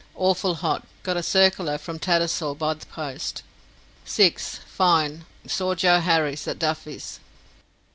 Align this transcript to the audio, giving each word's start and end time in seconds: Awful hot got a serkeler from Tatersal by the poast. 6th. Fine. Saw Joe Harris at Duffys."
Awful 0.15 0.55
hot 0.55 0.87
got 1.03 1.15
a 1.15 1.21
serkeler 1.21 1.77
from 1.77 1.99
Tatersal 1.99 2.57
by 2.57 2.73
the 2.73 2.87
poast. 2.87 3.43
6th. 4.03 4.57
Fine. 4.65 5.25
Saw 5.45 5.75
Joe 5.75 5.99
Harris 5.99 6.47
at 6.47 6.57
Duffys." 6.57 7.19